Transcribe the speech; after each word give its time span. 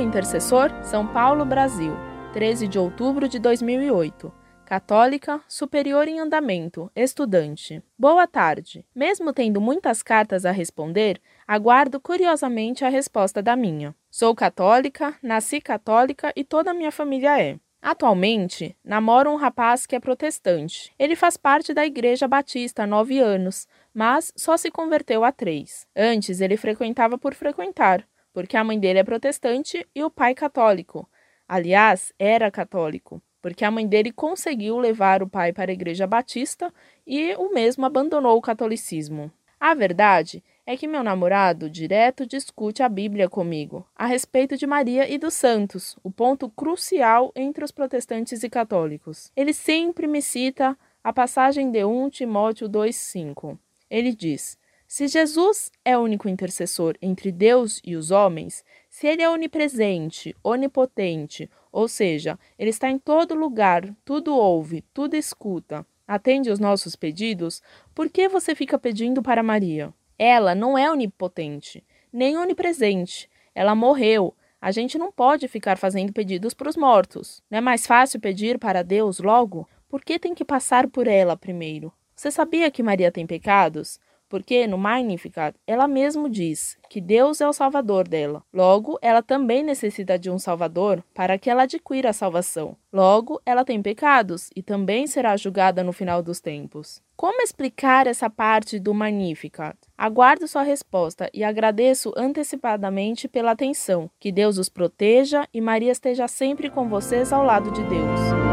intercessor, 0.00 0.72
São 0.82 1.06
Paulo, 1.06 1.44
Brasil, 1.44 1.94
13 2.32 2.66
de 2.66 2.78
outubro 2.78 3.28
de 3.28 3.38
2008. 3.38 4.32
Católica, 4.64 5.38
superior 5.46 6.08
em 6.08 6.18
andamento, 6.18 6.90
estudante. 6.96 7.82
Boa 7.98 8.26
tarde. 8.26 8.86
Mesmo 8.94 9.34
tendo 9.34 9.60
muitas 9.60 10.02
cartas 10.02 10.46
a 10.46 10.50
responder, 10.50 11.20
aguardo 11.46 12.00
curiosamente 12.00 12.86
a 12.86 12.88
resposta 12.88 13.42
da 13.42 13.54
minha. 13.54 13.94
Sou 14.10 14.34
católica, 14.34 15.14
nasci 15.22 15.60
católica 15.60 16.32
e 16.34 16.42
toda 16.42 16.70
a 16.70 16.74
minha 16.74 16.90
família 16.90 17.38
é. 17.38 17.58
Atualmente, 17.82 18.74
namoro 18.82 19.30
um 19.30 19.36
rapaz 19.36 19.84
que 19.84 19.94
é 19.94 20.00
protestante. 20.00 20.90
Ele 20.98 21.14
faz 21.14 21.36
parte 21.36 21.74
da 21.74 21.84
Igreja 21.84 22.26
Batista 22.26 22.84
há 22.84 22.86
nove 22.86 23.18
anos, 23.18 23.68
mas 23.92 24.32
só 24.34 24.56
se 24.56 24.70
converteu 24.70 25.22
há 25.22 25.30
três. 25.32 25.86
Antes, 25.94 26.40
ele 26.40 26.56
frequentava 26.56 27.18
por 27.18 27.34
frequentar, 27.34 28.06
porque 28.32 28.56
a 28.56 28.64
mãe 28.64 28.78
dele 28.78 28.98
é 28.98 29.04
protestante 29.04 29.86
e 29.94 30.02
o 30.02 30.10
pai 30.10 30.34
católico. 30.34 31.08
Aliás, 31.48 32.12
era 32.18 32.50
católico, 32.50 33.20
porque 33.40 33.64
a 33.64 33.70
mãe 33.70 33.86
dele 33.86 34.12
conseguiu 34.12 34.78
levar 34.78 35.22
o 35.22 35.28
pai 35.28 35.52
para 35.52 35.70
a 35.70 35.74
Igreja 35.74 36.06
Batista 36.06 36.72
e 37.06 37.34
o 37.34 37.52
mesmo 37.52 37.84
abandonou 37.84 38.36
o 38.36 38.42
catolicismo. 38.42 39.30
A 39.60 39.74
verdade 39.74 40.42
é 40.66 40.76
que 40.76 40.86
meu 40.86 41.02
namorado 41.02 41.68
direto 41.68 42.26
discute 42.26 42.82
a 42.82 42.88
Bíblia 42.88 43.28
comigo, 43.28 43.86
a 43.94 44.06
respeito 44.06 44.56
de 44.56 44.66
Maria 44.66 45.08
e 45.12 45.18
dos 45.18 45.34
santos, 45.34 45.96
o 46.02 46.10
ponto 46.10 46.48
crucial 46.48 47.32
entre 47.34 47.64
os 47.64 47.70
protestantes 47.70 48.42
e 48.42 48.50
católicos. 48.50 49.30
Ele 49.36 49.52
sempre 49.52 50.06
me 50.06 50.22
cita 50.22 50.78
a 51.02 51.12
passagem 51.12 51.70
de 51.70 51.84
1 51.84 52.10
Timóteo 52.10 52.68
2,5. 52.68 53.58
Ele 53.90 54.14
diz: 54.14 54.56
Se 54.94 55.08
Jesus 55.08 55.72
é 55.86 55.96
o 55.96 56.02
único 56.02 56.28
intercessor 56.28 56.98
entre 57.00 57.32
Deus 57.32 57.80
e 57.82 57.96
os 57.96 58.10
homens, 58.10 58.62
se 58.90 59.06
ele 59.06 59.22
é 59.22 59.30
onipresente, 59.30 60.36
onipotente, 60.44 61.48
ou 61.72 61.88
seja, 61.88 62.38
ele 62.58 62.68
está 62.68 62.90
em 62.90 62.98
todo 62.98 63.34
lugar, 63.34 63.88
tudo 64.04 64.36
ouve, 64.36 64.84
tudo 64.92 65.16
escuta, 65.16 65.86
atende 66.06 66.50
os 66.50 66.58
nossos 66.58 66.94
pedidos, 66.94 67.62
por 67.94 68.10
que 68.10 68.28
você 68.28 68.54
fica 68.54 68.78
pedindo 68.78 69.22
para 69.22 69.42
Maria? 69.42 69.94
Ela 70.18 70.54
não 70.54 70.76
é 70.76 70.90
onipotente, 70.90 71.82
nem 72.12 72.36
onipresente. 72.36 73.30
Ela 73.54 73.74
morreu. 73.74 74.36
A 74.60 74.70
gente 74.70 74.98
não 74.98 75.10
pode 75.10 75.48
ficar 75.48 75.78
fazendo 75.78 76.12
pedidos 76.12 76.52
para 76.52 76.68
os 76.68 76.76
mortos. 76.76 77.42
Não 77.50 77.56
é 77.56 77.60
mais 77.62 77.86
fácil 77.86 78.20
pedir 78.20 78.58
para 78.58 78.84
Deus 78.84 79.20
logo? 79.20 79.66
Por 79.88 80.04
que 80.04 80.18
tem 80.18 80.34
que 80.34 80.44
passar 80.44 80.86
por 80.86 81.06
ela 81.06 81.34
primeiro? 81.34 81.90
Você 82.14 82.30
sabia 82.30 82.70
que 82.70 82.82
Maria 82.82 83.10
tem 83.10 83.26
pecados? 83.26 83.98
Porque 84.32 84.66
no 84.66 84.78
Magnificat 84.78 85.54
ela 85.66 85.86
mesmo 85.86 86.26
diz 86.26 86.78
que 86.88 87.02
Deus 87.02 87.42
é 87.42 87.46
o 87.46 87.52
salvador 87.52 88.08
dela. 88.08 88.42
Logo, 88.50 88.98
ela 89.02 89.22
também 89.22 89.62
necessita 89.62 90.18
de 90.18 90.30
um 90.30 90.38
salvador 90.38 91.04
para 91.12 91.36
que 91.36 91.50
ela 91.50 91.64
adquira 91.64 92.08
a 92.08 92.14
salvação. 92.14 92.74
Logo, 92.90 93.42
ela 93.44 93.62
tem 93.62 93.82
pecados 93.82 94.48
e 94.56 94.62
também 94.62 95.06
será 95.06 95.36
julgada 95.36 95.84
no 95.84 95.92
final 95.92 96.22
dos 96.22 96.40
tempos. 96.40 97.02
Como 97.14 97.42
explicar 97.42 98.06
essa 98.06 98.30
parte 98.30 98.78
do 98.78 98.94
Magnificat? 98.94 99.76
Aguardo 99.98 100.48
sua 100.48 100.62
resposta 100.62 101.28
e 101.34 101.44
agradeço 101.44 102.10
antecipadamente 102.16 103.28
pela 103.28 103.50
atenção. 103.50 104.10
Que 104.18 104.32
Deus 104.32 104.56
os 104.56 104.70
proteja 104.70 105.46
e 105.52 105.60
Maria 105.60 105.92
esteja 105.92 106.26
sempre 106.26 106.70
com 106.70 106.88
vocês 106.88 107.34
ao 107.34 107.44
lado 107.44 107.70
de 107.70 107.82
Deus. 107.84 108.51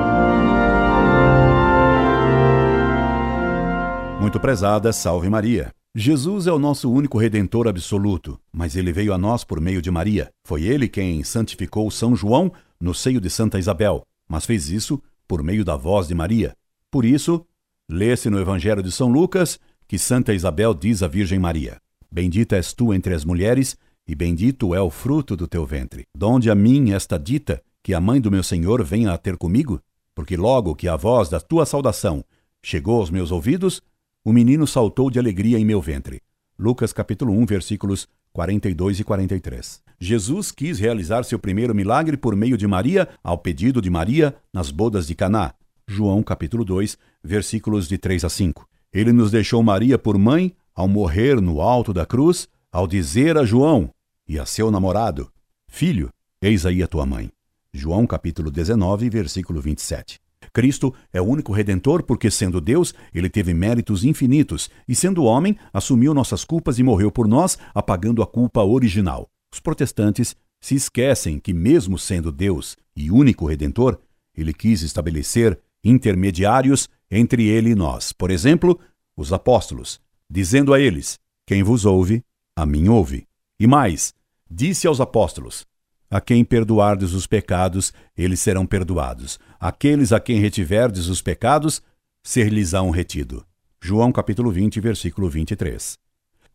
Muito 4.29 4.39
prezada, 4.39 4.93
salve 4.93 5.27
Maria. 5.27 5.73
Jesus 5.95 6.45
é 6.45 6.51
o 6.51 6.59
nosso 6.59 6.87
único 6.91 7.17
redentor 7.17 7.67
absoluto, 7.67 8.39
mas 8.53 8.75
ele 8.75 8.93
veio 8.93 9.11
a 9.11 9.17
nós 9.17 9.43
por 9.43 9.59
meio 9.59 9.81
de 9.81 9.89
Maria. 9.89 10.29
Foi 10.45 10.65
ele 10.65 10.87
quem 10.87 11.23
santificou 11.23 11.89
São 11.89 12.15
João 12.15 12.51
no 12.79 12.93
seio 12.93 13.19
de 13.19 13.27
Santa 13.27 13.57
Isabel, 13.57 14.03
mas 14.29 14.45
fez 14.45 14.69
isso 14.69 15.01
por 15.27 15.41
meio 15.41 15.65
da 15.65 15.75
voz 15.75 16.07
de 16.07 16.13
Maria. 16.13 16.55
Por 16.91 17.05
isso, 17.05 17.43
lê-se 17.89 18.29
no 18.29 18.39
Evangelho 18.39 18.83
de 18.83 18.91
São 18.91 19.07
Lucas 19.07 19.59
que 19.87 19.97
Santa 19.97 20.31
Isabel 20.31 20.75
diz 20.75 21.01
à 21.01 21.07
Virgem 21.07 21.39
Maria: 21.39 21.77
Bendita 22.11 22.55
és 22.55 22.71
tu 22.71 22.93
entre 22.93 23.15
as 23.15 23.25
mulheres, 23.25 23.75
e 24.07 24.13
bendito 24.13 24.75
é 24.75 24.79
o 24.79 24.91
fruto 24.91 25.35
do 25.35 25.47
teu 25.47 25.65
ventre. 25.65 26.03
Donde 26.15 26.51
a 26.51 26.55
mim 26.55 26.91
esta 26.91 27.17
dita 27.17 27.63
que 27.81 27.95
a 27.95 27.99
mãe 27.99 28.21
do 28.21 28.29
meu 28.29 28.43
Senhor 28.43 28.83
venha 28.83 29.11
a 29.11 29.17
ter 29.17 29.37
comigo? 29.37 29.81
Porque 30.13 30.37
logo 30.37 30.75
que 30.75 30.87
a 30.87 30.95
voz 30.95 31.29
da 31.29 31.39
tua 31.39 31.65
saudação 31.65 32.23
chegou 32.61 32.99
aos 32.99 33.09
meus 33.09 33.31
ouvidos, 33.31 33.81
o 34.23 34.33
menino 34.33 34.67
saltou 34.67 35.09
de 35.09 35.19
alegria 35.19 35.57
em 35.57 35.65
meu 35.65 35.81
ventre. 35.81 36.21
Lucas 36.57 36.91
capítulo 36.91 37.33
1, 37.33 37.45
versículos 37.45 38.07
42 38.33 38.99
e 38.99 39.03
43. 39.03 39.81
Jesus 39.99 40.51
quis 40.51 40.79
realizar 40.79 41.23
seu 41.23 41.39
primeiro 41.39 41.73
milagre 41.73 42.17
por 42.17 42.35
meio 42.35 42.57
de 42.57 42.67
Maria, 42.67 43.07
ao 43.23 43.37
pedido 43.37 43.81
de 43.81 43.89
Maria, 43.89 44.35
nas 44.53 44.71
bodas 44.71 45.07
de 45.07 45.15
Caná. 45.15 45.53
João 45.87 46.21
capítulo 46.21 46.63
2, 46.63 46.97
versículos 47.23 47.87
de 47.87 47.97
3 47.97 48.25
a 48.25 48.29
5. 48.29 48.67
Ele 48.93 49.11
nos 49.11 49.31
deixou 49.31 49.63
Maria 49.63 49.97
por 49.97 50.17
mãe 50.17 50.53
ao 50.75 50.87
morrer 50.87 51.41
no 51.41 51.61
alto 51.61 51.93
da 51.93 52.05
cruz, 52.05 52.47
ao 52.71 52.87
dizer 52.87 53.37
a 53.37 53.45
João 53.45 53.89
e 54.27 54.37
a 54.37 54.45
seu 54.45 54.69
namorado: 54.69 55.31
Filho, 55.67 56.09
eis 56.41 56.65
aí 56.65 56.83
a 56.83 56.87
tua 56.87 57.05
mãe. 57.05 57.31
João 57.73 58.05
capítulo 58.05 58.51
19, 58.51 59.09
versículo 59.09 59.61
27. 59.61 60.19
Cristo 60.53 60.93
é 61.13 61.21
o 61.21 61.25
único 61.25 61.51
redentor 61.51 62.03
porque, 62.03 62.31
sendo 62.31 62.61
Deus, 62.61 62.93
ele 63.13 63.29
teve 63.29 63.53
méritos 63.53 64.03
infinitos 64.03 64.69
e, 64.87 64.95
sendo 64.95 65.23
homem, 65.23 65.57
assumiu 65.73 66.13
nossas 66.13 66.43
culpas 66.43 66.79
e 66.79 66.83
morreu 66.83 67.11
por 67.11 67.27
nós, 67.27 67.57
apagando 67.73 68.21
a 68.21 68.27
culpa 68.27 68.63
original. 68.63 69.29
Os 69.53 69.59
protestantes 69.59 70.35
se 70.61 70.75
esquecem 70.75 71.39
que, 71.39 71.53
mesmo 71.53 71.97
sendo 71.97 72.31
Deus 72.31 72.75
e 72.95 73.11
único 73.11 73.45
redentor, 73.45 73.99
ele 74.35 74.53
quis 74.53 74.81
estabelecer 74.81 75.59
intermediários 75.83 76.89
entre 77.09 77.47
ele 77.47 77.71
e 77.71 77.75
nós. 77.75 78.13
Por 78.13 78.31
exemplo, 78.31 78.79
os 79.15 79.33
apóstolos, 79.33 79.99
dizendo 80.29 80.73
a 80.73 80.79
eles: 80.79 81.19
Quem 81.45 81.63
vos 81.63 81.85
ouve, 81.85 82.23
a 82.55 82.65
mim 82.65 82.89
ouve. 82.89 83.27
E 83.59 83.67
mais, 83.67 84.13
disse 84.49 84.87
aos 84.87 85.01
apóstolos: 85.01 85.65
a 86.09 86.19
quem 86.19 86.43
perdoardes 86.43 87.13
os 87.13 87.27
pecados, 87.27 87.93
eles 88.17 88.39
serão 88.39 88.65
perdoados. 88.65 89.39
Aqueles 89.59 90.11
a 90.11 90.19
quem 90.19 90.39
retiverdes 90.39 91.07
os 91.07 91.21
pecados, 91.21 91.81
ser-lhes-ão 92.23 92.89
retido. 92.89 93.45
João 93.81 94.11
capítulo 94.11 94.51
20, 94.51 94.79
versículo 94.79 95.29
23. 95.29 95.97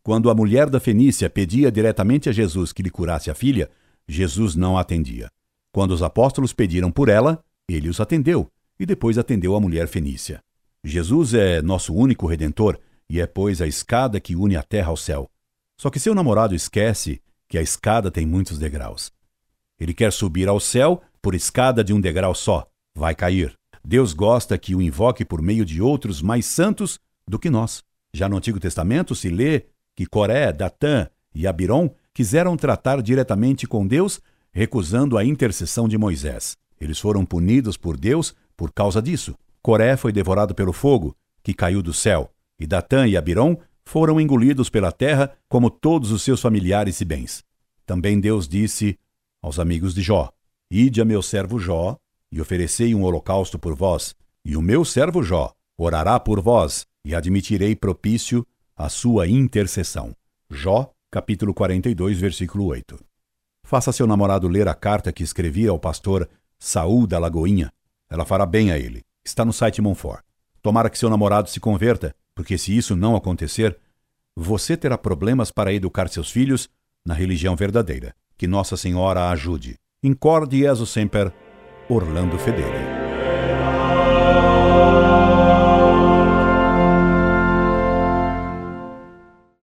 Quando 0.03 0.29
a 0.29 0.35
mulher 0.35 0.69
da 0.69 0.79
Fenícia 0.79 1.29
pedia 1.29 1.71
diretamente 1.71 2.29
a 2.29 2.31
Jesus 2.31 2.71
que 2.71 2.83
lhe 2.83 2.89
curasse 2.89 3.31
a 3.31 3.33
filha, 3.33 3.69
Jesus 4.07 4.55
não 4.55 4.77
a 4.77 4.81
atendia. 4.81 5.29
Quando 5.71 5.91
os 5.91 6.03
apóstolos 6.03 6.53
pediram 6.53 6.91
por 6.91 7.09
ela, 7.09 7.43
ele 7.67 7.89
os 7.89 7.99
atendeu 7.99 8.47
e 8.79 8.85
depois 8.85 9.17
atendeu 9.17 9.55
a 9.55 9.59
mulher 9.59 9.87
fenícia. 9.87 10.41
Jesus 10.83 11.33
é 11.33 11.61
nosso 11.61 11.93
único 11.93 12.27
redentor 12.27 12.77
e 13.09 13.19
é, 13.19 13.25
pois, 13.25 13.61
a 13.61 13.67
escada 13.67 14.19
que 14.19 14.35
une 14.35 14.55
a 14.55 14.63
terra 14.63 14.89
ao 14.89 14.97
céu. 14.97 15.29
Só 15.79 15.89
que 15.89 15.99
seu 15.99 16.13
namorado 16.13 16.53
esquece 16.53 17.21
que 17.47 17.57
a 17.57 17.61
escada 17.61 18.11
tem 18.11 18.25
muitos 18.25 18.57
degraus. 18.57 19.11
Ele 19.79 19.93
quer 19.93 20.11
subir 20.11 20.47
ao 20.47 20.59
céu 20.59 21.01
por 21.21 21.35
escada 21.35 21.83
de 21.83 21.93
um 21.93 21.99
degrau 21.99 22.33
só. 22.33 22.67
Vai 22.95 23.13
cair. 23.13 23.57
Deus 23.83 24.13
gosta 24.13 24.57
que 24.57 24.73
o 24.73 24.81
invoque 24.81 25.23
por 25.25 25.41
meio 25.41 25.65
de 25.65 25.81
outros 25.81 26.21
mais 26.21 26.45
santos 26.45 26.99
do 27.27 27.37
que 27.37 27.49
nós. 27.49 27.83
Já 28.13 28.29
no 28.29 28.37
Antigo 28.37 28.59
Testamento 28.59 29.13
se 29.13 29.29
lê 29.29 29.65
que 29.95 30.05
Coré, 30.05 30.51
Datã 30.51 31.07
e 31.33 31.45
Abirom 31.45 31.89
quiseram 32.13 32.55
tratar 32.55 33.01
diretamente 33.01 33.67
com 33.67 33.85
Deus, 33.85 34.21
recusando 34.51 35.17
a 35.17 35.25
intercessão 35.25 35.87
de 35.87 35.97
Moisés. 35.97 36.57
Eles 36.79 36.99
foram 36.99 37.25
punidos 37.25 37.77
por 37.77 37.97
Deus 37.97 38.33
por 38.55 38.71
causa 38.71 39.01
disso. 39.01 39.35
Coré 39.61 39.97
foi 39.97 40.11
devorado 40.11 40.55
pelo 40.55 40.71
fogo, 40.71 41.15
que 41.43 41.53
caiu 41.53 41.81
do 41.81 41.93
céu, 41.93 42.31
e 42.59 42.65
Datã 42.65 43.07
e 43.07 43.17
Abirom 43.17 43.57
foram 43.83 44.19
engolidos 44.19 44.69
pela 44.69 44.91
terra, 44.91 45.31
como 45.47 45.69
todos 45.69 46.11
os 46.11 46.23
seus 46.23 46.41
familiares 46.41 47.01
e 47.01 47.05
bens. 47.05 47.43
Também 47.85 48.19
Deus 48.19 48.47
disse 48.47 48.97
aos 49.45 49.59
amigos 49.59 49.93
de 49.93 50.01
Jó: 50.01 50.31
Ide 50.71 51.01
a 51.01 51.05
meu 51.05 51.21
servo 51.21 51.59
Jó, 51.59 51.97
e 52.31 52.41
oferecei 52.41 52.95
um 52.95 53.03
holocausto 53.03 53.59
por 53.59 53.75
vós, 53.75 54.15
e 54.43 54.57
o 54.57 54.61
meu 54.61 54.83
servo 54.83 55.21
Jó 55.21 55.53
orará 55.77 56.19
por 56.19 56.41
vós, 56.41 56.87
e 57.05 57.13
admitirei 57.13 57.75
propício 57.75 58.45
a 58.75 58.89
sua 58.89 59.27
intercessão. 59.27 60.15
Jó, 60.49 60.91
capítulo 61.11 61.53
42, 61.53 62.19
versículo 62.19 62.65
8. 62.65 62.99
Faça 63.63 63.91
seu 63.91 64.07
namorado 64.07 64.47
ler 64.47 64.67
a 64.67 64.73
carta 64.73 65.13
que 65.13 65.23
escrevi 65.23 65.67
ao 65.67 65.77
pastor 65.77 66.27
Saul 66.57 67.05
da 67.05 67.19
Lagoinha. 67.19 67.71
Ela 68.09 68.25
fará 68.25 68.47
bem 68.47 68.71
a 68.71 68.79
ele. 68.79 69.03
Está 69.23 69.45
no 69.45 69.53
site 69.53 69.81
Monfort. 69.81 70.23
Tomara 70.61 70.89
que 70.89 70.97
seu 70.97 71.09
namorado 71.09 71.51
se 71.51 71.59
converta, 71.59 72.15
porque 72.33 72.57
se 72.57 72.75
isso 72.75 72.95
não 72.95 73.15
acontecer, 73.15 73.77
você 74.35 74.75
terá 74.75 74.97
problemas 74.97 75.51
para 75.51 75.73
educar 75.73 76.09
seus 76.09 76.31
filhos 76.31 76.67
na 77.05 77.13
religião 77.13 77.55
verdadeira. 77.55 78.15
Que 78.37 78.47
Nossa 78.47 78.75
Senhora 78.75 79.21
a 79.21 79.31
ajude. 79.31 79.75
Incorde 80.03 80.57
Jesus 80.57 80.89
Semper, 80.89 81.33
Orlando 81.89 82.37
Fedeli. 82.37 82.94